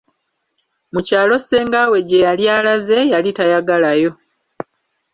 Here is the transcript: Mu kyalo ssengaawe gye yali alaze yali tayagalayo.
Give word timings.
Mu 0.93 0.99
kyalo 1.07 1.35
ssengaawe 1.41 1.97
gye 2.07 2.23
yali 2.25 2.45
alaze 2.57 2.97
yali 3.13 3.29
tayagalayo. 3.37 4.11